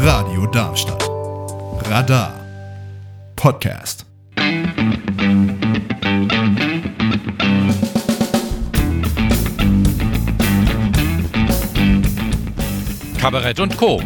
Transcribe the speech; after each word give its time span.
Radio 0.00 0.46
Darmstadt. 0.46 1.10
Radar. 1.90 2.32
Podcast. 3.34 4.06
Kabarett 13.20 13.58
und 13.58 13.76
Co. 13.76 14.00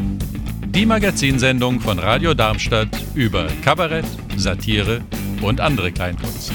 Die 0.65 0.87
Magazinsendung 0.87 1.79
von 1.79 1.99
Radio 1.99 2.33
Darmstadt 2.33 2.89
über 3.15 3.47
Kabarett, 3.63 4.07
Satire 4.37 5.03
und 5.43 5.61
andere 5.61 5.93
Kleinkunst. 5.93 6.53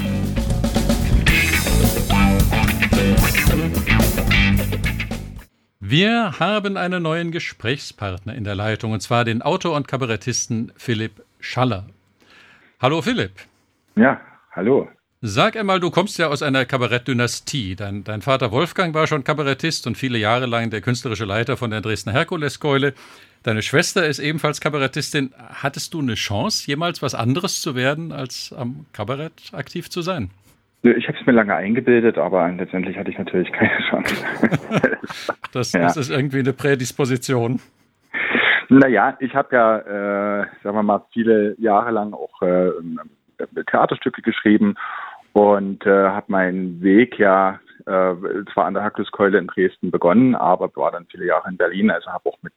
Wir 5.90 6.38
haben 6.38 6.76
einen 6.76 7.04
neuen 7.04 7.32
Gesprächspartner 7.32 8.36
in 8.36 8.44
der 8.44 8.56
Leitung, 8.56 8.92
und 8.92 9.00
zwar 9.00 9.24
den 9.24 9.42
Autor 9.42 9.74
und 9.74 9.88
Kabarettisten 9.88 10.74
Philipp 10.76 11.24
Schaller. 11.40 11.86
Hallo 12.82 13.02
Philipp. 13.02 13.32
Ja, 13.96 14.20
hallo. 14.52 14.90
Sag 15.22 15.56
einmal, 15.56 15.80
du 15.80 15.90
kommst 15.90 16.18
ja 16.18 16.28
aus 16.28 16.42
einer 16.44 16.66
Kabarettdynastie. 16.66 17.78
Dein, 17.78 18.04
dein 18.04 18.22
Vater 18.22 18.52
Wolfgang 18.52 18.94
war 18.94 19.08
schon 19.08 19.24
Kabarettist 19.24 19.88
und 19.88 19.98
viele 19.98 20.18
Jahre 20.18 20.46
lang 20.46 20.72
der 20.72 20.82
künstlerische 20.82 21.24
Leiter 21.24 21.56
von 21.56 21.72
der 21.72 21.80
Dresdner 21.80 22.12
Herkuleskeule. 22.12 22.94
Deine 23.44 23.62
Schwester 23.62 24.06
ist 24.06 24.20
ebenfalls 24.20 24.60
Kabarettistin. 24.60 25.34
Hattest 25.38 25.94
du 25.94 26.02
eine 26.02 26.16
Chance, 26.16 26.68
jemals 26.68 27.02
was 27.02 27.16
anderes 27.16 27.62
zu 27.62 27.76
werden, 27.76 28.12
als 28.12 28.52
am 28.52 28.88
Kabarett 28.92 29.54
aktiv 29.54 29.90
zu 29.90 30.02
sein? 30.02 30.32
Ich 30.84 31.08
habe 31.08 31.18
es 31.20 31.26
mir 31.26 31.34
lange 31.34 31.56
eingebildet, 31.56 32.18
aber 32.18 32.48
letztendlich 32.50 32.98
hatte 32.98 33.10
ich 33.10 33.18
natürlich 33.18 33.52
keine 33.52 33.78
Chance. 33.90 34.16
das, 35.52 35.74
ja. 35.74 35.82
das 35.82 35.98
ist 35.98 36.10
irgendwie 36.10 36.40
eine 36.40 36.54
Prädisposition. 36.54 37.60
Naja, 38.70 39.16
ich 39.20 39.34
habe 39.34 39.56
ja, 39.56 39.78
äh, 39.80 40.46
sagen 40.64 40.76
wir 40.76 40.84
mal, 40.84 41.06
viele 41.14 41.56
Jahre 41.58 41.92
lang 41.92 42.14
auch 42.14 42.42
äh, 42.42 42.72
Theaterstücke 43.70 44.22
geschrieben 44.22 44.76
und 45.34 45.86
äh, 45.86 46.10
habe 46.10 46.32
meinen 46.32 46.82
Weg 46.82 47.18
ja 47.18 47.60
äh, 47.86 48.14
zwar 48.54 48.66
an 48.66 48.74
der 48.74 48.84
Hackluskeule 48.84 49.38
in 49.38 49.48
Dresden 49.48 49.92
begonnen, 49.92 50.36
aber 50.36 50.70
war 50.76 50.92
dann 50.92 51.06
viele 51.10 51.26
Jahre 51.26 51.50
in 51.50 51.58
Berlin, 51.58 51.90
also 51.90 52.12
habe 52.12 52.30
auch 52.30 52.38
mit, 52.42 52.54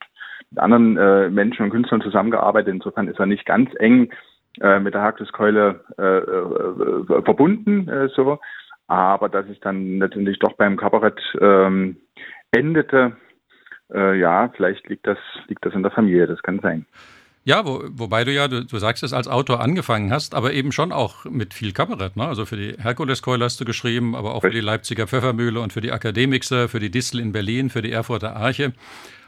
mit 0.50 0.58
anderen 0.58 0.96
äh, 0.96 1.28
Menschen 1.30 1.64
und 1.64 1.70
Künstlern 1.70 2.02
zusammengearbeitet. 2.02 2.74
Insofern 2.74 3.06
ist 3.06 3.20
er 3.20 3.26
nicht 3.26 3.46
ganz 3.46 3.70
eng 3.78 4.10
äh, 4.10 4.29
mit 4.58 4.94
der 4.94 5.02
Hackluskeule 5.02 5.84
äh, 5.98 6.02
äh, 6.02 7.22
verbunden, 7.22 7.88
äh, 7.88 8.08
so. 8.08 8.38
Aber 8.88 9.28
dass 9.28 9.46
es 9.48 9.60
dann 9.60 9.98
natürlich 9.98 10.40
doch 10.40 10.54
beim 10.54 10.76
Kabarett 10.76 11.20
ähm, 11.40 11.96
endete, 12.50 13.16
äh, 13.92 14.18
ja, 14.18 14.50
vielleicht 14.56 14.88
liegt 14.88 15.06
das, 15.06 15.18
liegt 15.46 15.64
das 15.64 15.74
in 15.74 15.82
der 15.82 15.92
Familie, 15.92 16.26
das 16.26 16.42
kann 16.42 16.58
sein. 16.60 16.86
Ja, 17.44 17.64
wo, 17.64 17.82
wobei 17.92 18.24
du 18.24 18.32
ja, 18.32 18.48
du, 18.48 18.64
du, 18.64 18.78
sagst 18.78 19.02
es, 19.02 19.14
als 19.14 19.26
Autor 19.26 19.60
angefangen 19.60 20.12
hast, 20.12 20.34
aber 20.34 20.52
eben 20.52 20.72
schon 20.72 20.92
auch 20.92 21.24
mit 21.24 21.54
viel 21.54 21.72
Kabarett. 21.72 22.16
Ne? 22.16 22.26
Also 22.26 22.44
für 22.44 22.56
die 22.56 22.74
Herkuleskeule 22.78 23.44
hast 23.44 23.60
du 23.60 23.64
geschrieben, 23.64 24.14
aber 24.14 24.34
auch 24.34 24.42
für 24.42 24.50
die 24.50 24.60
Leipziger 24.60 25.06
Pfeffermühle 25.06 25.60
und 25.60 25.72
für 25.72 25.80
die 25.80 25.90
Akademixer, 25.90 26.68
für 26.68 26.80
die 26.80 26.90
Distel 26.90 27.18
in 27.20 27.32
Berlin, 27.32 27.70
für 27.70 27.80
die 27.80 27.92
Erfurter 27.92 28.36
Arche 28.36 28.72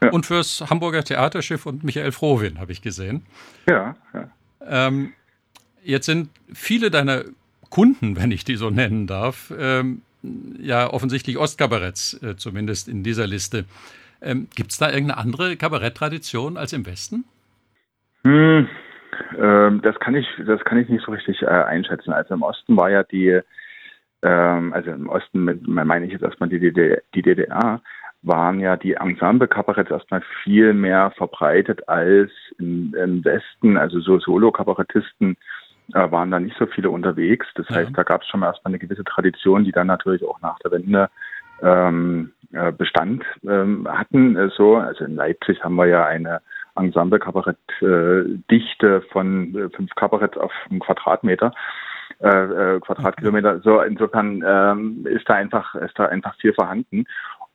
ja. 0.02 0.10
und 0.10 0.26
fürs 0.26 0.62
Hamburger 0.68 1.04
Theaterschiff 1.04 1.64
und 1.64 1.84
Michael 1.84 2.12
Frohwin, 2.12 2.60
habe 2.60 2.72
ich 2.72 2.82
gesehen. 2.82 3.24
Ja, 3.68 3.96
ja. 4.12 4.28
Ähm, 4.68 5.12
jetzt 5.82 6.06
sind 6.06 6.30
viele 6.52 6.90
deiner 6.90 7.24
Kunden, 7.70 8.16
wenn 8.16 8.30
ich 8.30 8.44
die 8.44 8.56
so 8.56 8.70
nennen 8.70 9.06
darf, 9.06 9.52
ähm, 9.58 10.02
ja 10.58 10.88
offensichtlich 10.92 11.38
Ostkabaretts, 11.38 12.22
äh, 12.22 12.36
zumindest 12.36 12.88
in 12.88 13.02
dieser 13.02 13.26
Liste. 13.26 13.64
Ähm, 14.20 14.48
Gibt 14.54 14.70
es 14.70 14.78
da 14.78 14.90
irgendeine 14.90 15.18
andere 15.18 15.56
Kabaretttradition 15.56 16.56
als 16.56 16.72
im 16.72 16.86
Westen? 16.86 17.24
Hm, 18.24 18.68
ähm, 19.38 19.80
das 19.82 19.98
kann 19.98 20.14
ich, 20.14 20.26
das 20.46 20.62
kann 20.64 20.78
ich 20.78 20.88
nicht 20.88 21.04
so 21.04 21.12
richtig 21.12 21.42
äh, 21.42 21.46
einschätzen. 21.46 22.12
Also 22.12 22.34
im 22.34 22.42
Osten 22.42 22.76
war 22.76 22.90
ja 22.90 23.02
die, 23.02 23.40
ähm, 24.22 24.72
also 24.72 24.90
im 24.90 25.08
Osten 25.08 25.60
meine 25.64 26.06
ich 26.06 26.12
jetzt 26.12 26.22
erstmal 26.22 26.48
die, 26.48 26.60
DDR, 26.60 27.00
die 27.14 27.22
DDR, 27.22 27.82
waren 28.22 28.60
ja 28.60 28.76
die 28.76 28.94
Ensemble-Kabaretts 28.94 29.90
erstmal 29.90 30.22
viel 30.42 30.72
mehr 30.74 31.10
verbreitet 31.16 31.88
als 31.88 32.30
im, 32.58 32.94
im 32.94 33.24
Westen. 33.24 33.76
Also 33.76 33.98
so 34.00 34.20
Solo-Kabarettisten 34.20 35.36
äh, 35.94 36.10
waren 36.10 36.30
da 36.30 36.38
nicht 36.38 36.56
so 36.58 36.66
viele 36.66 36.90
unterwegs. 36.90 37.46
Das 37.54 37.66
ja. 37.68 37.76
heißt, 37.76 37.90
da 37.94 38.02
gab 38.04 38.22
es 38.22 38.28
schon 38.28 38.40
mal 38.40 38.48
erstmal 38.48 38.72
eine 38.72 38.78
gewisse 38.78 39.04
Tradition, 39.04 39.64
die 39.64 39.72
dann 39.72 39.88
natürlich 39.88 40.24
auch 40.24 40.40
nach 40.40 40.58
der 40.60 40.70
Wende 40.70 41.10
ähm, 41.62 42.32
äh, 42.52 42.72
Bestand 42.72 43.24
ähm, 43.48 43.88
hatten. 43.90 44.36
Äh, 44.36 44.50
so, 44.56 44.76
also 44.76 45.04
in 45.04 45.16
Leipzig 45.16 45.64
haben 45.64 45.74
wir 45.76 45.86
ja 45.86 46.04
eine 46.04 46.42
Ensemble-Kabarett-Dichte 46.76 48.96
äh, 48.96 49.00
von 49.12 49.54
äh, 49.54 49.68
fünf 49.70 49.94
Kabaretts 49.94 50.36
auf 50.38 50.52
einen 50.70 50.80
Quadratmeter. 50.80 51.52
Äh, 52.20 52.76
äh, 52.76 52.80
Quadratkilometer. 52.80 53.60
So 53.60 53.80
insofern 53.80 54.44
ähm, 54.46 55.06
ist 55.06 55.26
da 55.28 55.34
einfach 55.34 55.74
ist 55.74 55.98
da 55.98 56.06
einfach 56.06 56.36
viel 56.36 56.52
vorhanden. 56.52 57.04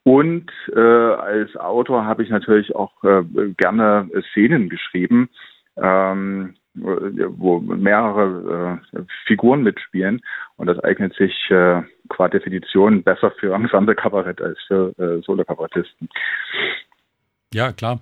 Und 0.07 0.49
äh, 0.73 0.79
als 0.79 1.57
Autor 1.57 2.05
habe 2.05 2.23
ich 2.23 2.29
natürlich 2.29 2.73
auch 2.73 2.93
äh, 3.03 3.23
gerne 3.57 4.09
Szenen 4.31 4.69
geschrieben, 4.69 5.27
ähm, 5.75 6.55
wo 6.75 7.59
mehrere 7.59 8.79
äh, 8.93 8.99
Figuren 9.25 9.63
mitspielen. 9.63 10.21
Und 10.55 10.67
das 10.67 10.79
eignet 10.79 11.13
sich 11.15 11.33
äh, 11.51 11.81
qua 12.07 12.29
Definition 12.29 13.03
besser 13.03 13.31
für 13.31 13.53
Ensemble-Kabarett 13.53 14.41
als 14.41 14.57
für 14.65 14.93
äh, 14.97 15.21
Solo-Kabarettisten. 15.23 16.07
Ja, 17.53 17.73
klar. 17.73 17.99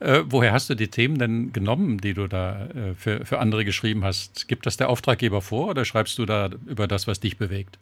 Äh, 0.00 0.22
woher 0.24 0.52
hast 0.52 0.70
du 0.70 0.74
die 0.74 0.88
Themen 0.88 1.18
denn 1.18 1.52
genommen, 1.52 1.98
die 1.98 2.14
du 2.14 2.28
da 2.28 2.64
äh, 2.74 2.94
für, 2.94 3.26
für 3.26 3.40
andere 3.40 3.66
geschrieben 3.66 4.04
hast? 4.04 4.48
Gibt 4.48 4.64
das 4.64 4.78
der 4.78 4.88
Auftraggeber 4.88 5.42
vor 5.42 5.68
oder 5.68 5.84
schreibst 5.84 6.18
du 6.18 6.24
da 6.24 6.48
über 6.66 6.86
das, 6.86 7.06
was 7.06 7.20
dich 7.20 7.36
bewegt? 7.36 7.78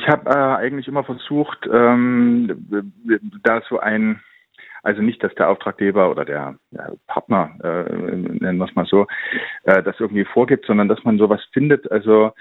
Ich 0.00 0.08
habe 0.08 0.30
äh, 0.30 0.34
eigentlich 0.34 0.88
immer 0.88 1.04
versucht, 1.04 1.68
ähm, 1.70 2.66
da 3.42 3.60
so 3.68 3.78
ein, 3.78 4.20
also 4.82 5.02
nicht, 5.02 5.22
dass 5.22 5.34
der 5.34 5.50
Auftraggeber 5.50 6.10
oder 6.10 6.24
der, 6.24 6.56
der 6.70 6.94
Partner, 7.06 7.50
äh, 7.62 7.92
nennen 7.92 8.58
wir 8.58 8.64
es 8.64 8.74
mal 8.74 8.86
so, 8.86 9.06
äh, 9.64 9.82
das 9.82 10.00
irgendwie 10.00 10.24
vorgibt, 10.24 10.64
sondern 10.64 10.88
dass 10.88 11.04
man 11.04 11.18
sowas 11.18 11.42
findet. 11.52 11.90
Also 11.92 12.32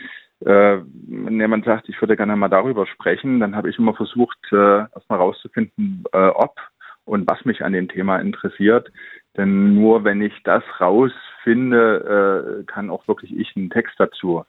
äh, 0.46 0.78
wenn 1.08 1.38
jemand 1.38 1.66
sagt, 1.66 1.90
ich 1.90 2.00
würde 2.02 2.16
gerne 2.16 2.38
mal 2.38 2.48
darüber 2.48 2.88
sprechen, 2.88 3.42
dann 3.42 3.58
habe 3.58 3.70
ich 3.70 3.78
immer 3.78 3.94
versucht, 3.94 4.40
äh, 4.54 4.86
erstmal 4.96 5.20
rauszufinden, 5.20 6.06
äh, 6.14 6.28
ob 6.28 6.56
und 7.04 7.30
was 7.30 7.44
mich 7.44 7.62
an 7.66 7.74
dem 7.74 7.90
Thema 7.90 8.20
interessiert. 8.20 8.90
Denn 9.36 9.76
nur 9.76 10.06
wenn 10.06 10.22
ich 10.22 10.34
das 10.44 10.64
rausfinde, 10.80 12.62
äh, 12.62 12.72
kann 12.72 12.90
auch 12.90 13.06
wirklich 13.10 13.38
ich 13.38 13.54
einen 13.58 13.70
Text 13.70 13.96
dazu 14.00 14.46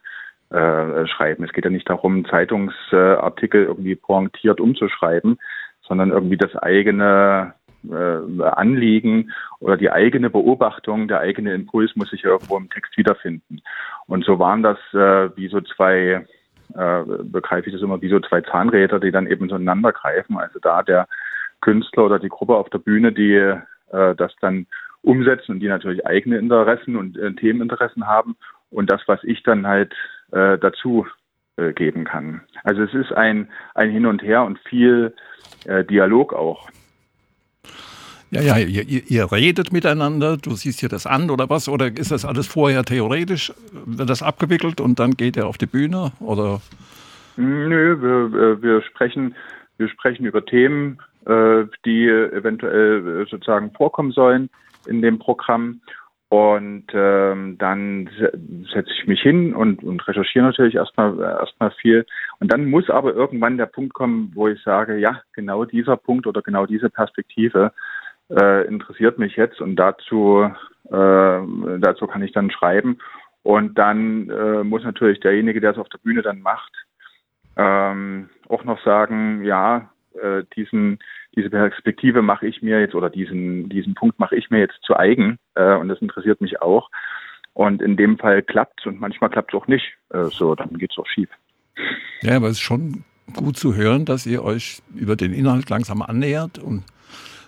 äh, 0.51 1.07
schreiben. 1.07 1.45
Es 1.45 1.53
geht 1.53 1.65
ja 1.65 1.71
nicht 1.71 1.89
darum, 1.89 2.25
Zeitungsartikel 2.27 3.65
irgendwie 3.65 3.95
pointiert 3.95 4.61
umzuschreiben, 4.61 5.39
sondern 5.83 6.11
irgendwie 6.11 6.37
das 6.37 6.55
eigene 6.57 7.55
äh, 7.89 8.43
Anliegen 8.43 9.33
oder 9.61 9.77
die 9.77 9.91
eigene 9.91 10.31
Beobachtung, 10.31 11.09
der 11.09 11.21
eigene 11.21 11.55
Impuls 11.55 11.95
muss 11.97 12.11
sich 12.11 12.25
irgendwo 12.25 12.57
im 12.57 12.69
Text 12.69 12.97
wiederfinden. 12.97 13.63
Und 14.07 14.25
so 14.25 14.39
waren 14.39 14.63
das 14.63 14.79
äh, 14.93 15.35
wie 15.37 15.49
so 15.49 15.61
zwei, 15.61 16.27
äh, 16.75 17.03
begreife 17.23 17.69
ich 17.69 17.75
das 17.75 17.83
immer, 17.83 18.03
wie 18.03 18.11
so 18.11 18.21
zwei 18.21 18.41
Zahnräder, 18.41 19.01
die 19.01 19.13
dann 19.13 19.27
eben 19.27 19.49
so 19.49 19.57
ineinander 19.57 19.93
greifen. 19.93 20.37
Also 20.37 20.59
da 20.61 20.83
der 20.83 21.07
Künstler 21.61 22.07
oder 22.07 22.19
die 22.19 22.29
Gruppe 22.29 22.57
auf 22.57 22.71
der 22.71 22.79
Bühne, 22.79 23.13
die 23.13 23.35
äh, 23.35 24.15
das 24.17 24.35
dann 24.41 24.67
umsetzen 25.03 25.53
und 25.53 25.61
die 25.61 25.69
natürlich 25.69 26.07
eigene 26.07 26.39
Interessen 26.39 26.97
und 26.97 27.17
äh, 27.19 27.33
Themeninteressen 27.35 28.07
haben 28.07 28.37
und 28.71 28.91
das, 28.91 29.03
was 29.07 29.23
ich 29.25 29.43
dann 29.43 29.67
halt 29.67 29.95
äh, 30.33 30.59
dazu 30.59 31.07
äh, 31.57 31.73
geben 31.73 32.05
kann. 32.05 32.43
Also 32.65 32.83
es 32.83 32.95
ist 32.95 33.13
ein, 33.13 33.49
ein 33.75 33.91
Hin 33.91 34.07
und 34.07 34.23
Her 34.23 34.45
und 34.45 34.59
viel 34.61 35.15
äh, 35.67 35.85
Dialog 35.85 36.33
auch. 36.33 36.69
Ja, 38.33 38.43
ja, 38.43 38.59
ihr, 38.59 38.85
ihr, 38.87 39.33
redet 39.33 39.73
miteinander, 39.73 40.37
du 40.37 40.53
siehst 40.53 40.83
dir 40.83 40.89
das 40.89 41.05
an 41.05 41.31
oder 41.31 41.51
was? 41.51 41.69
Oder 41.69 41.89
ist 41.89 42.13
das 42.13 42.25
alles 42.25 42.47
vorher 42.47 42.85
theoretisch? 42.85 43.53
Wird 43.73 44.09
das 44.09 44.23
abgewickelt 44.23 44.81
und 44.81 45.01
dann 45.01 45.13
geht 45.13 45.37
er 45.37 45.49
auf 45.49 45.59
die 45.59 45.67
Bühne? 45.67 46.13
Oder? 46.21 46.61
Nö, 47.37 48.01
wir, 48.01 48.63
wir 48.63 48.83
sprechen, 48.83 49.35
wir 49.79 49.89
sprechen 49.89 50.27
über 50.27 50.45
Themen, 50.47 50.99
äh, 51.27 51.65
die 51.85 52.07
eventuell 52.07 53.23
äh, 53.23 53.31
sozusagen 53.31 53.73
vorkommen 53.73 54.13
sollen 54.13 54.49
in 54.87 55.03
dem 55.03 55.19
Programm. 55.19 55.81
Und 56.31 56.85
ähm, 56.95 57.59
dann 57.59 58.09
setze 58.73 58.93
ich 58.93 59.07
mich 59.09 59.21
hin 59.21 59.53
und, 59.53 59.83
und 59.83 60.07
recherchiere 60.07 60.45
natürlich 60.45 60.77
erstmal 60.77 61.19
erstmal 61.19 61.73
viel. 61.73 62.07
Und 62.39 62.53
dann 62.53 62.71
muss 62.71 62.89
aber 62.89 63.13
irgendwann 63.15 63.59
der 63.59 63.67
Punkt 63.67 63.95
kommen, 63.95 64.31
wo 64.35 64.47
ich 64.47 64.63
sage, 64.63 64.97
ja, 64.97 65.21
genau 65.33 65.65
dieser 65.65 65.97
Punkt 65.97 66.29
oder 66.29 66.41
genau 66.41 66.67
diese 66.67 66.89
Perspektive 66.89 67.73
äh, 68.31 68.65
interessiert 68.69 69.19
mich 69.19 69.35
jetzt 69.35 69.61
und 69.61 69.75
dazu 69.75 70.49
äh, 70.85 71.41
dazu 71.79 72.07
kann 72.07 72.23
ich 72.23 72.33
dann 72.33 72.53
schreiben. 72.53 72.99
Und 73.43 73.77
dann 73.79 74.31
äh, 74.31 74.63
muss 74.63 74.85
natürlich 74.85 75.19
derjenige, 75.21 75.61
der 75.61 75.73
es 75.73 75.79
auf 75.79 75.89
der 75.89 75.99
Bühne 75.99 76.23
dann 76.23 76.43
macht, 76.43 76.73
ähm, 77.57 78.29
auch 78.49 78.65
noch 78.65 78.83
sagen, 78.85 79.45
ja, 79.45 79.91
äh, 80.15 80.45
diesen 80.57 80.99
diese 81.37 81.51
Perspektive 81.51 82.23
mache 82.23 82.47
ich 82.47 82.63
mir 82.63 82.81
jetzt 82.81 82.95
oder 82.95 83.11
diesen, 83.11 83.69
diesen 83.69 83.95
Punkt 83.95 84.19
mache 84.19 84.37
ich 84.37 84.51
mir 84.51 84.59
jetzt 84.59 84.79
zu 84.83 84.97
eigen 84.97 85.39
äh, 85.55 85.75
und 85.75 85.89
das 85.89 86.01
interessiert 86.01 86.41
mich 86.41 86.61
auch. 86.61 86.91
Und 87.53 87.83
in 87.83 87.97
dem 87.97 88.19
Fall 88.19 88.43
klappt 88.43 88.81
es 88.81 88.87
und 88.87 89.01
manchmal 89.01 89.31
klappt 89.31 89.53
es 89.53 89.61
auch 89.61 89.67
nicht. 89.67 89.95
Äh, 90.11 90.25
so, 90.25 90.55
dann 90.55 90.79
geht 90.79 90.93
es 90.93 90.99
auch 90.99 91.07
schief. 91.07 91.29
Ja, 92.23 92.37
aber 92.37 92.47
es 92.47 92.53
ist 92.53 92.61
schon 92.61 93.05
gut 93.35 93.57
zu 93.57 93.75
hören, 93.75 94.05
dass 94.05 94.27
ihr 94.27 94.43
euch 94.43 94.83
über 94.95 95.17
den 95.17 95.33
Inhalt 95.33 95.71
langsam 95.71 96.03
annähert 96.03 96.59
und 96.59 96.85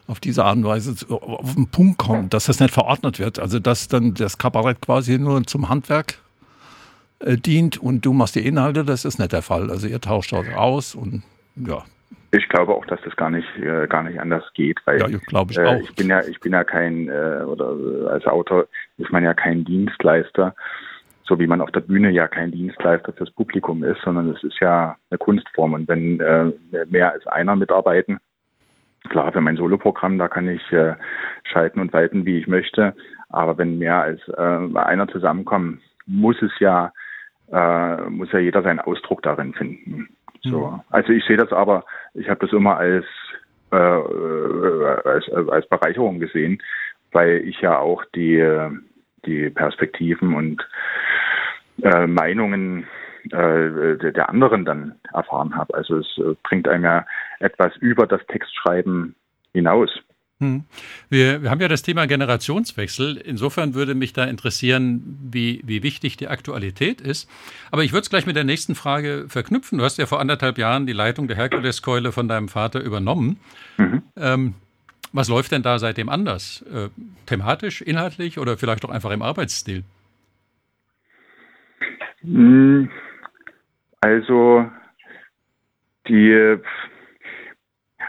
auf 0.06 0.20
diese 0.20 0.44
Art 0.44 0.56
und 0.56 0.64
Weise 0.64 0.94
auf 1.10 1.54
den 1.54 1.68
Punkt 1.68 1.98
kommt, 1.98 2.34
dass 2.34 2.46
das 2.46 2.60
nicht 2.60 2.74
verordnet 2.74 3.18
wird. 3.18 3.38
Also 3.38 3.58
dass 3.58 3.88
dann 3.88 4.14
das 4.14 4.38
Kabarett 4.38 4.80
quasi 4.80 5.18
nur 5.18 5.42
zum 5.44 5.68
Handwerk 5.68 6.18
äh, 7.20 7.36
dient 7.36 7.78
und 7.78 8.04
du 8.04 8.12
machst 8.12 8.34
die 8.34 8.46
Inhalte, 8.46 8.84
das 8.84 9.04
ist 9.04 9.18
nicht 9.18 9.32
der 9.32 9.42
Fall. 9.42 9.70
Also 9.70 9.86
ihr 9.86 10.00
tauscht 10.00 10.32
das 10.32 10.46
aus 10.54 10.94
und 10.94 11.22
ja. 11.56 11.84
Ich 12.34 12.48
glaube 12.48 12.74
auch, 12.74 12.86
dass 12.86 13.00
das 13.02 13.14
gar 13.16 13.28
nicht 13.28 13.46
äh, 13.58 13.86
gar 13.86 14.02
nicht 14.02 14.18
anders 14.18 14.44
geht, 14.54 14.80
weil 14.86 14.98
ja, 15.00 15.18
glaube 15.26 15.52
ich 15.52 15.58
äh, 15.58 15.80
ich 15.80 15.94
bin 15.94 16.08
ja 16.08 16.20
ich 16.22 16.40
bin 16.40 16.52
ja 16.52 16.64
kein 16.64 17.08
äh, 17.08 17.44
oder 17.44 17.76
äh, 17.76 18.08
als 18.08 18.26
Autor 18.26 18.66
ist 18.96 19.12
man 19.12 19.22
ja 19.22 19.34
kein 19.34 19.64
Dienstleister, 19.64 20.54
so 21.24 21.38
wie 21.38 21.46
man 21.46 21.60
auf 21.60 21.70
der 21.72 21.80
Bühne 21.80 22.10
ja 22.10 22.28
kein 22.28 22.50
Dienstleister 22.50 23.12
fürs 23.12 23.30
Publikum 23.32 23.84
ist, 23.84 24.00
sondern 24.02 24.30
es 24.30 24.42
ist 24.42 24.58
ja 24.60 24.96
eine 25.10 25.18
Kunstform. 25.18 25.74
Und 25.74 25.88
wenn 25.88 26.20
äh, 26.20 26.52
mehr 26.88 27.12
als 27.12 27.26
einer 27.26 27.54
mitarbeiten, 27.54 28.18
klar 29.10 29.30
für 29.30 29.42
mein 29.42 29.58
Soloprogramm, 29.58 30.18
da 30.18 30.28
kann 30.28 30.48
ich 30.48 30.72
äh, 30.72 30.94
schalten 31.44 31.80
und 31.80 31.92
walten, 31.92 32.24
wie 32.24 32.38
ich 32.38 32.46
möchte, 32.46 32.94
aber 33.28 33.58
wenn 33.58 33.76
mehr 33.76 34.00
als 34.00 34.20
äh, 34.28 34.78
einer 34.78 35.06
zusammenkommen, 35.08 35.82
muss 36.06 36.40
es 36.40 36.52
ja 36.60 36.92
äh, 37.52 37.96
muss 38.08 38.32
ja 38.32 38.38
jeder 38.38 38.62
seinen 38.62 38.80
Ausdruck 38.80 39.22
darin 39.22 39.52
finden. 39.52 40.08
So. 40.42 40.68
Mhm. 40.68 40.80
Also 40.90 41.12
ich 41.12 41.24
sehe 41.24 41.36
das 41.36 41.52
aber, 41.52 41.84
ich 42.14 42.28
habe 42.28 42.40
das 42.40 42.52
immer 42.52 42.76
als, 42.76 43.06
äh, 43.70 43.76
als, 43.76 45.28
als 45.30 45.68
Bereicherung 45.68 46.18
gesehen, 46.18 46.62
weil 47.12 47.42
ich 47.46 47.60
ja 47.60 47.78
auch 47.78 48.04
die, 48.14 48.42
die 49.26 49.50
Perspektiven 49.50 50.34
und 50.34 50.66
äh, 51.82 52.06
Meinungen 52.06 52.86
äh, 53.30 53.96
der 53.96 54.28
anderen 54.28 54.64
dann 54.64 54.96
erfahren 55.12 55.54
habe. 55.54 55.74
Also 55.74 55.98
es 55.98 56.18
äh, 56.18 56.34
bringt 56.42 56.68
einem 56.68 56.84
ja 56.84 57.06
etwas 57.38 57.76
über 57.76 58.06
das 58.06 58.20
Textschreiben 58.26 59.14
hinaus. 59.52 59.90
Hm. 60.42 60.64
Wir, 61.08 61.42
wir, 61.44 61.50
haben 61.50 61.60
ja 61.60 61.68
das 61.68 61.82
Thema 61.82 62.06
Generationswechsel. 62.08 63.16
Insofern 63.16 63.74
würde 63.74 63.94
mich 63.94 64.12
da 64.12 64.24
interessieren, 64.24 65.16
wie, 65.30 65.62
wie 65.64 65.84
wichtig 65.84 66.16
die 66.16 66.26
Aktualität 66.26 67.00
ist. 67.00 67.30
Aber 67.70 67.84
ich 67.84 67.92
würde 67.92 68.02
es 68.02 68.10
gleich 68.10 68.26
mit 68.26 68.34
der 68.34 68.42
nächsten 68.42 68.74
Frage 68.74 69.26
verknüpfen. 69.28 69.78
Du 69.78 69.84
hast 69.84 69.98
ja 69.98 70.06
vor 70.06 70.18
anderthalb 70.18 70.58
Jahren 70.58 70.84
die 70.84 70.92
Leitung 70.92 71.28
der 71.28 71.36
Herkuleskeule 71.36 72.10
von 72.10 72.26
deinem 72.26 72.48
Vater 72.48 72.80
übernommen. 72.80 73.38
Mhm. 73.78 74.02
Ähm, 74.16 74.54
was 75.12 75.28
läuft 75.28 75.52
denn 75.52 75.62
da 75.62 75.78
seitdem 75.78 76.08
anders? 76.08 76.62
Äh, 76.62 76.88
thematisch, 77.26 77.80
inhaltlich 77.80 78.40
oder 78.40 78.56
vielleicht 78.56 78.84
auch 78.84 78.90
einfach 78.90 79.12
im 79.12 79.22
Arbeitsstil? 79.22 79.84
Hm. 82.22 82.90
Also 84.00 84.68
die 86.08 86.58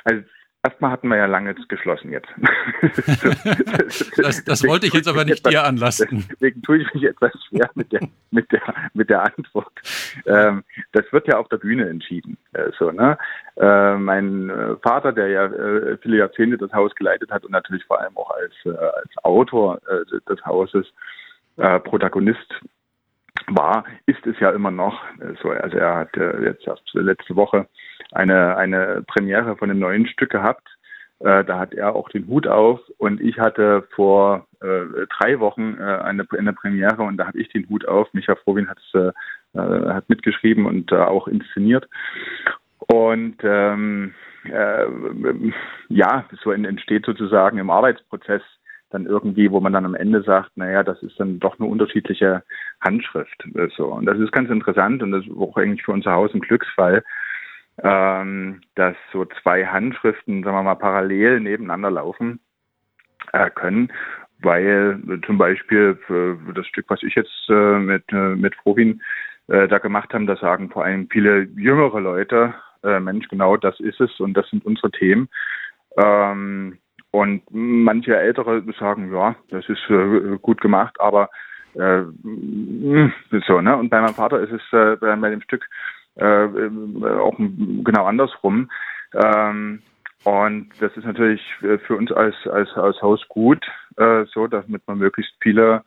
also 0.03 0.23
Erstmal 0.65 0.91
hatten 0.91 1.09
wir 1.09 1.17
ja 1.17 1.25
lange 1.25 1.53
geschlossen 1.53 2.13
jetzt. 2.13 2.29
das, 4.15 4.45
das 4.45 4.65
wollte 4.65 4.87
ich 4.87 4.93
jetzt 4.93 5.09
aber 5.09 5.25
nicht 5.25 5.45
dir 5.45 5.65
anlassen. 5.65 6.25
Deswegen 6.31 6.61
tue 6.61 6.77
ich 6.77 6.93
mich 6.93 7.03
etwas 7.03 7.33
schwer 7.49 7.69
mit 7.75 7.91
der, 7.91 8.07
mit 8.31 8.49
der, 8.49 8.61
mit 8.93 9.09
der 9.09 9.23
Antwort. 9.23 9.73
Ähm, 10.25 10.63
das 10.93 11.03
wird 11.11 11.27
ja 11.27 11.37
auf 11.37 11.49
der 11.49 11.57
Bühne 11.57 11.89
entschieden. 11.89 12.37
Äh, 12.53 12.71
so, 12.79 12.91
ne? 12.91 13.17
Äh, 13.57 13.95
mein 13.95 14.49
äh, 14.49 14.77
Vater, 14.77 15.11
der 15.11 15.27
ja 15.27 15.45
äh, 15.47 15.97
viele 15.97 16.15
Jahrzehnte 16.19 16.57
das 16.57 16.71
Haus 16.71 16.95
geleitet 16.95 17.29
hat 17.29 17.43
und 17.43 17.51
natürlich 17.51 17.83
vor 17.83 17.99
allem 17.99 18.15
auch 18.15 18.31
als, 18.31 18.53
äh, 18.63 18.69
als 18.69 19.17
Autor 19.23 19.81
äh, 19.89 20.05
des 20.29 20.45
Hauses 20.45 20.87
Protagonist 21.55 22.51
war, 23.47 23.85
ist 24.05 24.25
es 24.25 24.39
ja 24.39 24.51
immer 24.51 24.71
noch 24.71 25.01
so. 25.41 25.49
Also 25.49 25.77
er 25.77 25.95
hat 25.95 26.15
jetzt 26.15 26.67
erst 26.67 26.93
letzte 26.93 27.35
Woche 27.35 27.67
eine, 28.11 28.57
eine 28.57 29.03
Premiere 29.07 29.55
von 29.57 29.69
einem 29.69 29.79
neuen 29.79 30.07
Stück 30.07 30.31
gehabt. 30.31 30.67
Äh, 31.19 31.45
da 31.45 31.59
hat 31.59 31.73
er 31.73 31.95
auch 31.95 32.09
den 32.09 32.27
Hut 32.27 32.47
auf 32.47 32.79
und 32.97 33.21
ich 33.21 33.39
hatte 33.39 33.87
vor 33.95 34.47
äh, 34.61 35.05
drei 35.17 35.39
Wochen 35.39 35.77
äh, 35.79 35.83
eine, 35.83 36.27
eine 36.37 36.53
Premiere 36.53 37.03
und 37.03 37.17
da 37.17 37.27
habe 37.27 37.39
ich 37.39 37.49
den 37.49 37.67
Hut 37.69 37.87
auf. 37.87 38.13
Micha 38.13 38.35
Frobin 38.35 38.69
hat 38.69 38.79
äh, 38.93 39.11
hat 39.55 40.09
mitgeschrieben 40.09 40.65
und 40.65 40.91
äh, 40.91 40.95
auch 40.95 41.27
inszeniert. 41.27 41.87
Und 42.79 43.37
ähm, 43.43 44.13
äh, 44.45 44.85
ja, 45.87 46.25
so 46.43 46.51
entsteht 46.51 47.05
sozusagen 47.05 47.57
im 47.57 47.69
Arbeitsprozess 47.69 48.41
dann 48.93 49.05
irgendwie, 49.05 49.51
wo 49.51 49.59
man 49.59 49.73
dann 49.73 49.85
am 49.85 49.95
Ende 49.95 50.21
sagt, 50.23 50.55
naja, 50.55 50.83
das 50.83 51.01
ist 51.01 51.19
dann 51.19 51.39
doch 51.39 51.59
eine 51.59 51.67
unterschiedliche 51.67 52.43
Handschrift. 52.81 53.43
So. 53.75 53.87
Und 53.87 54.05
das 54.05 54.19
ist 54.19 54.31
ganz 54.31 54.49
interessant 54.49 55.01
und 55.01 55.11
das 55.11 55.25
ist 55.25 55.35
auch 55.35 55.57
eigentlich 55.57 55.83
für 55.83 55.91
unser 55.91 56.11
Haus 56.13 56.33
ein 56.33 56.41
Glücksfall, 56.41 57.03
ähm, 57.81 58.61
dass 58.75 58.95
so 59.11 59.25
zwei 59.41 59.65
Handschriften, 59.65 60.43
sagen 60.43 60.55
wir 60.55 60.63
mal, 60.63 60.75
parallel 60.75 61.39
nebeneinander 61.39 61.91
laufen 61.91 62.39
äh, 63.31 63.49
können, 63.49 63.91
weil 64.39 64.99
äh, 65.09 65.25
zum 65.25 65.37
Beispiel 65.37 65.97
für 66.05 66.37
das 66.53 66.67
Stück, 66.67 66.85
was 66.89 67.01
ich 67.03 67.15
jetzt 67.15 67.49
äh, 67.49 67.79
mit, 67.79 68.03
äh, 68.11 68.35
mit 68.35 68.55
Frobin 68.55 69.01
äh, 69.47 69.67
da 69.67 69.79
gemacht 69.79 70.13
haben, 70.13 70.27
da 70.27 70.35
sagen 70.35 70.69
vor 70.69 70.85
allem 70.85 71.09
viele 71.09 71.47
jüngere 71.55 71.99
Leute, 71.99 72.53
äh, 72.83 72.99
Mensch, 72.99 73.27
genau 73.27 73.57
das 73.57 73.79
ist 73.79 73.99
es 73.99 74.19
und 74.19 74.35
das 74.35 74.47
sind 74.49 74.65
unsere 74.65 74.91
Themen. 74.91 75.29
Ähm, 75.97 76.77
und 77.13 77.43
manche 77.51 78.17
Ältere 78.17 78.63
sagen, 78.79 79.13
ja, 79.13 79.35
das 79.49 79.69
ist 79.69 79.87
äh, 79.87 80.35
gut 80.41 80.59
gemacht, 80.61 80.99
aber 80.99 81.29
äh, 81.75 82.01
so, 83.45 83.61
ne? 83.61 83.77
Und 83.77 83.89
bei 83.89 84.01
meinem 84.01 84.15
Vater 84.15 84.39
ist 84.39 84.51
es 84.51 84.61
äh, 84.73 84.95
bei, 84.95 85.29
dem 85.29 85.41
Stück 85.41 85.63
äh, 86.15 86.47
auch 87.19 87.35
genau 87.37 88.05
andersrum. 88.05 88.71
Ähm, 89.13 89.83
und 90.23 90.69
das 90.79 90.97
ist 90.97 91.05
natürlich 91.05 91.41
für 91.59 91.95
uns 91.95 92.11
als, 92.11 92.35
als, 92.47 92.69
als 92.75 92.99
Haus 93.03 93.23
gut, 93.29 93.63
äh, 93.97 94.25
so, 94.33 94.47
damit 94.47 94.81
man 94.87 94.97
möglichst 94.97 95.35
viele 95.39 95.83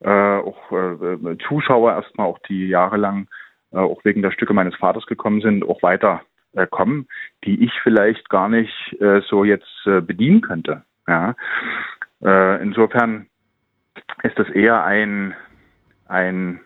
äh, 0.00 0.08
auch 0.38 0.72
äh, 0.72 1.36
Zuschauer 1.48 1.92
erstmal 1.92 2.28
auch 2.28 2.38
die 2.48 2.68
jahrelang 2.68 3.28
äh, 3.72 3.76
auch 3.76 4.02
wegen 4.04 4.22
der 4.22 4.30
Stücke 4.30 4.54
meines 4.54 4.76
Vaters 4.76 5.04
gekommen 5.04 5.42
sind, 5.42 5.68
auch 5.68 5.82
weiter 5.82 6.22
äh, 6.52 6.66
kommen, 6.66 7.06
die 7.44 7.64
ich 7.64 7.72
vielleicht 7.82 8.28
gar 8.28 8.48
nicht 8.48 9.00
äh, 9.00 9.20
so 9.28 9.44
jetzt 9.44 9.86
äh, 9.86 10.00
bedienen 10.00 10.40
könnte. 10.40 10.84
Ja. 11.06 11.34
Äh, 12.22 12.62
insofern 12.62 13.26
ist 14.22 14.38
das 14.38 14.48
eher 14.50 14.84
ein, 14.84 15.34
ein 16.06 16.60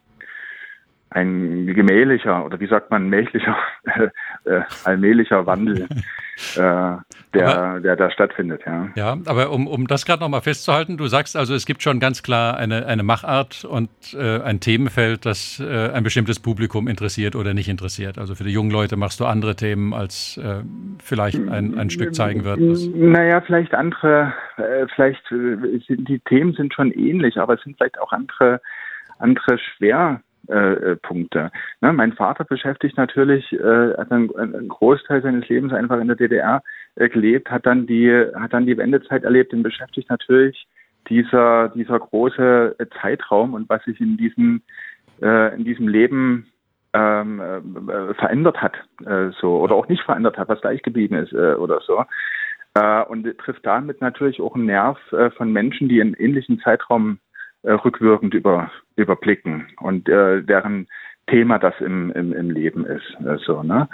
ein 1.16 1.66
gemählicher 1.66 2.44
oder 2.44 2.60
wie 2.60 2.66
sagt 2.66 2.90
man 2.90 3.08
mählicher, 3.08 3.56
äh, 4.44 4.60
allmählicher 4.84 5.46
Wandel, 5.46 5.82
äh, 6.56 6.56
der, 6.56 7.00
aber, 7.34 7.80
der 7.80 7.96
da 7.96 8.10
stattfindet. 8.10 8.62
Ja, 8.66 8.88
ja 8.94 9.16
aber 9.24 9.50
um, 9.50 9.66
um 9.66 9.86
das 9.86 10.04
gerade 10.04 10.22
nochmal 10.22 10.42
festzuhalten, 10.42 10.98
du 10.98 11.06
sagst 11.06 11.34
also, 11.34 11.54
es 11.54 11.64
gibt 11.64 11.82
schon 11.82 12.00
ganz 12.00 12.22
klar 12.22 12.58
eine, 12.58 12.86
eine 12.86 13.02
Machart 13.02 13.64
und 13.64 13.88
äh, 14.14 14.42
ein 14.42 14.60
Themenfeld, 14.60 15.24
das 15.24 15.58
äh, 15.58 15.90
ein 15.90 16.04
bestimmtes 16.04 16.38
Publikum 16.38 16.86
interessiert 16.86 17.34
oder 17.34 17.54
nicht 17.54 17.68
interessiert. 17.68 18.18
Also 18.18 18.34
für 18.34 18.44
die 18.44 18.52
jungen 18.52 18.70
Leute 18.70 18.96
machst 18.96 19.18
du 19.18 19.24
andere 19.24 19.56
Themen, 19.56 19.94
als 19.94 20.36
äh, 20.36 20.62
vielleicht 21.02 21.48
ein, 21.48 21.78
ein 21.78 21.88
Stück 21.88 22.14
zeigen 22.14 22.44
wird. 22.44 22.60
Naja, 22.94 23.40
vielleicht 23.40 23.74
andere, 23.74 24.34
äh, 24.58 24.86
vielleicht 24.94 25.26
sind 25.28 26.08
die 26.08 26.20
Themen 26.20 26.52
sind 26.52 26.74
schon 26.74 26.92
ähnlich, 26.92 27.38
aber 27.38 27.54
es 27.54 27.62
sind 27.62 27.78
vielleicht 27.78 27.98
auch 27.98 28.12
andere 28.12 28.60
andere 29.18 29.58
schwer 29.58 30.20
äh, 30.48 30.92
äh, 30.92 30.96
Punkte. 30.96 31.50
Ne, 31.80 31.92
mein 31.92 32.12
Vater 32.12 32.44
beschäftigt 32.44 32.96
natürlich, 32.96 33.52
äh, 33.52 33.96
hat 33.96 34.12
einen, 34.12 34.30
einen 34.36 34.68
Großteil 34.68 35.20
seines 35.20 35.48
Lebens 35.48 35.72
einfach 35.72 35.98
in 35.98 36.06
der 36.06 36.14
DDR 36.14 36.62
äh, 36.94 37.08
gelebt, 37.08 37.50
hat 37.50 37.66
dann 37.66 37.88
die, 37.88 38.12
hat 38.34 38.52
dann 38.52 38.64
die 38.64 38.76
Wendezeit 38.76 39.24
erlebt 39.24 39.52
und 39.52 39.64
beschäftigt 39.64 40.08
natürlich 40.08 40.68
dieser, 41.08 41.70
dieser 41.70 41.98
große 41.98 42.76
äh, 42.78 42.86
Zeitraum 43.00 43.54
und 43.54 43.68
was 43.68 43.82
sich 43.84 44.00
in 44.00 44.16
diesem, 44.16 44.62
in 45.18 45.64
diesem 45.64 45.88
Leben 45.88 46.46
ähm, 46.92 47.40
äh, 47.40 48.12
verändert 48.14 48.60
hat, 48.60 48.74
so, 49.40 49.60
oder 49.60 49.74
auch 49.74 49.88
nicht 49.88 50.02
verändert 50.02 50.36
hat, 50.36 50.50
was 50.50 50.60
gleich 50.60 50.82
geblieben 50.82 51.14
ist, 51.14 51.32
oder 51.32 51.80
so. 51.80 52.04
Und 53.08 53.38
trifft 53.38 53.64
damit 53.64 54.02
natürlich 54.02 54.42
auch 54.42 54.54
einen 54.54 54.66
Nerv 54.66 54.98
von 55.38 55.54
Menschen, 55.54 55.88
die 55.88 56.02
einen 56.02 56.12
ähnlichen 56.12 56.60
Zeitraum 56.60 57.18
äh, 57.66 57.72
rückwirkend 57.72 58.34
über, 58.34 58.70
überblicken 58.96 59.66
und 59.80 60.08
äh, 60.08 60.42
deren 60.42 60.86
Thema 61.26 61.58
das 61.58 61.74
im, 61.80 62.12
im, 62.12 62.32
im 62.32 62.50
Leben 62.50 62.86
ist. 62.86 63.16
Äh, 63.24 63.38
so, 63.44 63.62
ne? 63.62 63.88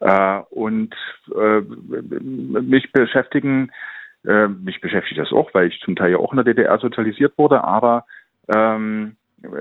Äh, 0.00 0.40
und 0.50 0.94
äh, 1.34 1.60
mich 1.60 2.90
beschäftigen, 2.92 3.70
äh, 4.24 4.48
mich 4.48 4.80
beschäftigt 4.80 5.20
das 5.20 5.32
auch, 5.32 5.52
weil 5.54 5.68
ich 5.68 5.80
zum 5.80 5.96
Teil 5.96 6.12
ja 6.12 6.18
auch 6.18 6.32
in 6.32 6.36
der 6.36 6.44
DDR 6.44 6.78
sozialisiert 6.78 7.36
wurde, 7.36 7.64
aber 7.64 8.06
ähm, 8.54 9.16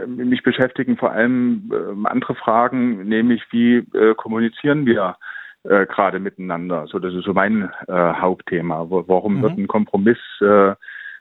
mich 0.08 0.44
beschäftigen 0.44 0.98
vor 0.98 1.12
allem 1.12 1.72
äh, 1.72 2.08
andere 2.08 2.36
Fragen, 2.36 3.08
nämlich 3.08 3.42
wie 3.52 3.78
äh, 3.78 4.14
kommunizieren 4.16 4.86
wir 4.86 5.18
äh, 5.64 5.86
gerade 5.88 6.20
miteinander. 6.20 6.88
So, 6.88 7.00
das 7.00 7.14
ist 7.14 7.26
so 7.26 7.34
mein 7.34 7.72
äh, 7.88 7.94
Hauptthema. 7.94 8.86
Warum 8.90 9.38
mhm. 9.38 9.42
wird 9.42 9.58
ein 9.58 9.68
Kompromiss, 9.68 10.20
äh, 10.42 10.76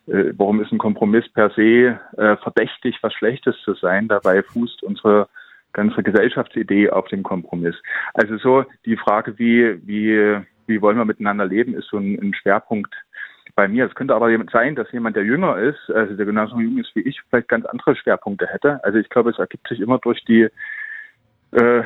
äh, 0.08 0.32
warum 0.36 0.60
ist 0.60 0.72
ein 0.72 0.78
Kompromiss 0.78 1.28
per 1.28 1.50
se 1.50 1.98
äh, 2.16 2.36
verdächtig, 2.36 2.98
was 3.02 3.12
Schlechtes 3.14 3.56
zu 3.64 3.74
sein? 3.74 4.08
Dabei 4.08 4.42
fußt 4.42 4.82
unsere 4.82 5.28
ganze 5.72 6.02
Gesellschaftsidee 6.02 6.90
auf 6.90 7.06
dem 7.08 7.22
Kompromiss. 7.22 7.76
Also 8.14 8.38
so 8.38 8.64
die 8.84 8.96
Frage, 8.96 9.38
wie, 9.38 9.86
wie, 9.86 10.40
wie 10.66 10.82
wollen 10.82 10.96
wir 10.96 11.04
miteinander 11.04 11.46
leben, 11.46 11.74
ist 11.74 11.88
so 11.88 11.98
ein, 11.98 12.18
ein 12.20 12.34
Schwerpunkt 12.34 12.94
bei 13.54 13.68
mir. 13.68 13.86
Es 13.86 13.94
könnte 13.94 14.14
aber 14.14 14.30
sein, 14.52 14.76
dass 14.76 14.90
jemand, 14.92 15.16
der 15.16 15.24
jünger 15.24 15.58
ist, 15.58 15.90
also 15.90 16.14
der 16.14 16.26
genauso 16.26 16.58
jung 16.58 16.78
ist 16.78 16.94
wie 16.94 17.00
ich, 17.00 17.20
vielleicht 17.28 17.48
ganz 17.48 17.66
andere 17.66 17.96
Schwerpunkte 17.96 18.46
hätte. 18.46 18.82
Also 18.84 18.98
ich 18.98 19.08
glaube, 19.08 19.30
es 19.30 19.38
ergibt 19.38 19.68
sich 19.68 19.80
immer 19.80 19.98
durch 19.98 20.24
die 20.24 20.48
äh, 21.52 21.82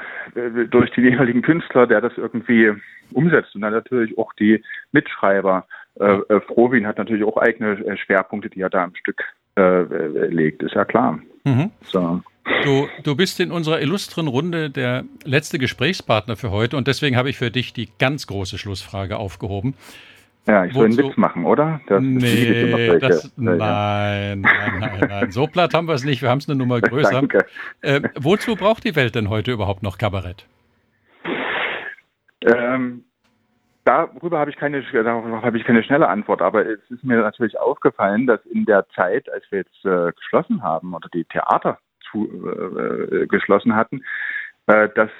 durch 0.71 0.91
die 0.91 1.02
jeweiligen 1.02 1.41
Künstler, 1.43 1.87
der 1.87 2.00
das 2.00 2.12
irgendwie 2.17 2.73
umsetzt. 3.12 3.55
Und 3.55 3.61
dann 3.61 3.73
natürlich 3.73 4.19
auch 4.19 4.33
die 4.35 4.62
Mitschreiber. 4.91 5.67
Äh, 6.01 6.05
äh, 6.05 6.41
Frohwin 6.41 6.87
hat 6.87 6.99
natürlich 6.99 7.25
auch 7.25 7.37
eigene 7.37 7.73
äh, 7.73 7.97
Schwerpunkte, 7.97 8.49
die 8.49 8.61
er 8.61 8.71
da 8.71 8.85
am 8.85 8.95
Stück 8.95 9.23
äh, 9.57 9.83
legt, 10.29 10.63
ist 10.63 10.75
ja 10.75 10.85
klar. 10.85 11.19
Mhm. 11.45 11.71
So. 11.83 12.23
Du, 12.65 12.89
du 13.03 13.15
bist 13.15 13.39
in 13.41 13.53
unserer 13.53 13.81
illustren 13.81 14.27
Runde 14.27 14.71
der 14.71 15.05
letzte 15.25 15.59
Gesprächspartner 15.59 16.37
für 16.37 16.51
heute 16.51 16.77
und 16.77 16.89
deswegen 16.89 17.17
habe 17.17 17.31
ich 17.31 17.37
für 17.37 17.51
dich 17.51 17.73
die 17.73 17.89
ganz 17.99 18.27
große 18.27 18.59
Schlussfrage 18.59 19.17
aufgehoben. 19.17 19.75
Ja, 20.47 20.65
ich 20.65 20.73
soll 20.73 20.87
einen 20.87 20.99
Witz 20.99 21.17
machen, 21.17 21.45
oder? 21.45 21.81
Das 21.87 22.03
nee, 22.03 22.99
das, 22.99 23.33
nein, 23.37 24.41
nein, 24.41 24.81
nein, 24.81 25.07
nein. 25.09 25.31
So 25.31 25.47
platt 25.47 25.73
haben 25.73 25.87
wir 25.87 25.95
es 25.95 26.05
nicht. 26.05 26.21
Wir 26.21 26.31
haben 26.31 26.39
es 26.39 26.49
eine 26.49 26.59
Nummer 26.59 26.81
größer. 26.81 27.13
Danke. 27.13 27.47
Äh, 27.81 28.01
wozu 28.17 28.57
braucht 28.57 28.83
die 28.83 28.97
Welt 28.97 29.15
denn 29.15 29.31
heute 29.31 29.53
überhaupt 29.53 29.85
noch 29.85 29.99
Kabarett? 29.99 30.47
Ähm, 32.45 33.05
darüber 33.85 34.39
habe 34.39 34.51
ich 34.51 34.57
keine, 34.57 34.83
darauf 34.83 35.25
habe 35.43 35.59
ich 35.59 35.65
keine 35.65 35.83
schnelle 35.83 36.09
Antwort. 36.09 36.43
Aber 36.43 36.67
es 36.67 36.81
ist 36.91 37.05
mir 37.05 37.19
natürlich 37.19 37.59
aufgefallen, 37.59 38.27
dass 38.27 38.45
in 38.47 38.65
der 38.65 38.87
Zeit, 38.91 39.31
als 39.33 39.45
wir 39.51 39.61
jetzt 39.61 39.85
äh, 39.85 40.12
geschlossen 40.12 40.62
haben 40.62 40.95
oder 40.95 41.09
die 41.12 41.25
Theater 41.25 41.79
zu, 42.11 42.27
äh, 42.27 43.23
äh 43.23 43.27
geschlossen 43.27 43.75
hatten, 43.75 44.03
äh, 44.67 44.89
dass 44.95 45.11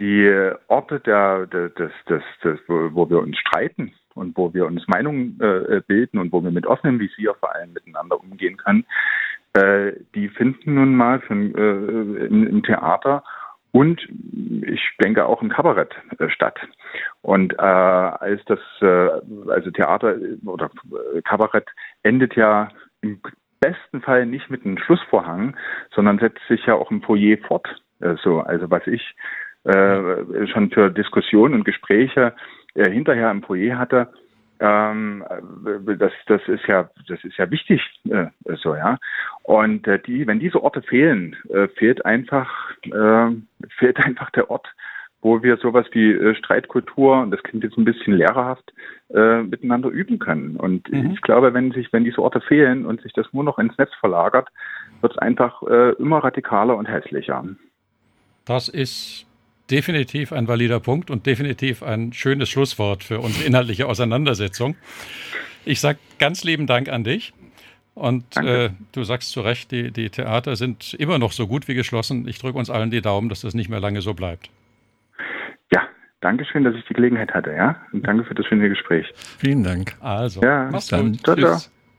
die 0.00 0.50
Orte 0.68 1.00
der, 1.00 1.46
der, 1.46 1.68
des, 1.68 1.92
des, 2.08 2.22
des, 2.42 2.58
wo 2.66 3.08
wir 3.08 3.20
uns 3.20 3.38
streiten, 3.38 3.92
und 4.14 4.36
wo 4.36 4.52
wir 4.52 4.66
uns 4.66 4.86
Meinungen 4.88 5.38
äh, 5.40 5.80
bilden 5.86 6.18
und 6.18 6.32
wo 6.32 6.42
wir 6.42 6.50
mit 6.50 6.66
offenem 6.66 6.98
Visier 7.00 7.34
vor 7.38 7.54
allem 7.54 7.72
miteinander 7.72 8.20
umgehen 8.20 8.56
können, 8.56 8.84
äh, 9.54 9.92
die 10.14 10.28
finden 10.28 10.74
nun 10.74 10.94
mal 10.94 11.20
für, 11.20 11.34
äh, 11.34 12.26
im, 12.26 12.46
im, 12.46 12.62
Theater 12.62 13.22
und 13.72 14.00
ich 14.62 14.80
denke 15.02 15.26
auch 15.26 15.42
im 15.42 15.48
Kabarett 15.48 15.94
äh, 16.18 16.28
statt. 16.28 16.58
Und 17.22 17.54
äh, 17.54 17.62
als 17.62 18.44
das, 18.44 18.60
äh, 18.80 19.08
also 19.50 19.70
Theater 19.70 20.16
oder 20.44 20.70
Kabarett 21.24 21.68
endet 22.02 22.36
ja 22.36 22.68
im 23.00 23.20
besten 23.60 24.02
Fall 24.02 24.26
nicht 24.26 24.50
mit 24.50 24.64
einem 24.64 24.78
Schlussvorhang, 24.78 25.56
sondern 25.94 26.18
setzt 26.18 26.46
sich 26.48 26.66
ja 26.66 26.74
auch 26.74 26.90
im 26.90 27.02
Foyer 27.02 27.38
fort. 27.38 27.66
so, 28.22 28.40
also 28.40 28.70
was 28.70 28.84
ich 28.88 29.14
schon 29.64 30.72
für 30.72 30.90
Diskussionen 30.90 31.54
und 31.54 31.64
Gespräche 31.64 32.34
äh, 32.74 32.90
hinterher 32.90 33.30
im 33.30 33.42
Foyer 33.42 33.78
hatte, 33.78 34.12
ähm, 34.62 35.24
das, 35.98 36.12
das 36.26 36.40
ist 36.46 36.66
ja, 36.68 36.88
das 37.08 37.22
ist 37.24 37.36
ja 37.36 37.50
wichtig, 37.50 37.80
äh, 38.08 38.26
so 38.62 38.76
ja. 38.76 38.96
Und 39.42 39.88
äh, 39.88 39.98
die, 39.98 40.26
wenn 40.26 40.38
diese 40.38 40.62
Orte 40.62 40.82
fehlen, 40.82 41.36
äh, 41.50 41.66
fehlt 41.66 42.06
einfach, 42.06 42.48
äh, 42.84 43.30
fehlt 43.78 43.96
einfach 44.04 44.30
der 44.30 44.50
Ort, 44.50 44.68
wo 45.20 45.42
wir 45.42 45.56
sowas 45.56 45.86
wie 45.90 46.12
äh, 46.12 46.36
Streitkultur, 46.36 47.22
und 47.22 47.32
das 47.32 47.42
klingt 47.42 47.64
jetzt 47.64 47.76
ein 47.76 47.84
bisschen 47.84 48.14
lehrerhaft, 48.14 48.72
äh, 49.10 49.42
miteinander 49.42 49.88
üben 49.88 50.20
können. 50.20 50.56
Und 50.56 50.90
mhm. 50.92 51.10
ich 51.12 51.20
glaube, 51.22 51.54
wenn 51.54 51.72
sich, 51.72 51.92
wenn 51.92 52.04
diese 52.04 52.22
Orte 52.22 52.40
fehlen 52.40 52.86
und 52.86 53.02
sich 53.02 53.12
das 53.12 53.26
nur 53.32 53.42
noch 53.42 53.58
ins 53.58 53.76
Netz 53.78 53.92
verlagert, 53.98 54.48
wird 55.00 55.12
es 55.12 55.18
einfach 55.18 55.60
äh, 55.64 55.90
immer 55.94 56.18
radikaler 56.18 56.76
und 56.76 56.86
hässlicher. 56.86 57.44
Das 58.44 58.68
ist 58.68 59.26
definitiv 59.70 60.32
ein 60.32 60.48
valider 60.48 60.80
Punkt 60.80 61.10
und 61.10 61.26
definitiv 61.26 61.82
ein 61.82 62.12
schönes 62.12 62.50
Schlusswort 62.50 63.04
für 63.04 63.20
unsere 63.20 63.46
inhaltliche 63.46 63.86
Auseinandersetzung. 63.86 64.76
Ich 65.64 65.80
sage 65.80 65.98
ganz 66.18 66.44
lieben 66.44 66.66
Dank 66.66 66.88
an 66.88 67.04
dich. 67.04 67.32
Und 67.94 68.36
äh, 68.38 68.70
du 68.92 69.04
sagst 69.04 69.32
zu 69.32 69.42
Recht, 69.42 69.70
die, 69.70 69.90
die 69.90 70.08
Theater 70.08 70.56
sind 70.56 70.94
immer 70.94 71.18
noch 71.18 71.32
so 71.32 71.46
gut 71.46 71.68
wie 71.68 71.74
geschlossen. 71.74 72.26
Ich 72.26 72.38
drücke 72.38 72.58
uns 72.58 72.70
allen 72.70 72.90
die 72.90 73.02
Daumen, 73.02 73.28
dass 73.28 73.42
das 73.42 73.52
nicht 73.54 73.68
mehr 73.68 73.80
lange 73.80 74.00
so 74.00 74.14
bleibt. 74.14 74.48
Ja, 75.72 75.82
danke 76.22 76.46
schön, 76.46 76.64
dass 76.64 76.74
ich 76.74 76.84
die 76.86 76.94
Gelegenheit 76.94 77.34
hatte, 77.34 77.52
ja. 77.52 77.76
Und 77.92 78.06
danke 78.06 78.24
für 78.24 78.34
das 78.34 78.46
schöne 78.46 78.68
Gespräch. 78.70 79.06
Vielen 79.38 79.62
Dank. 79.62 79.94
Also, 80.00 80.40
ja, 80.40 80.70
mach's 80.72 80.86
dann. 80.86 81.12
Gut. 81.12 81.24
Ciao, 81.24 81.36
Tschüss. 81.36 81.62
Ciao. 81.64 81.72